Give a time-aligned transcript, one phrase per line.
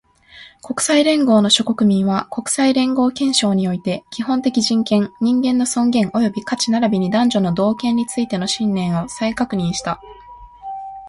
[0.63, 10.01] 国際連合の諸国民は、国際連合憲章において、基本的人権、人間の尊厳及び価値並びに男女の同権についての信念を再確認した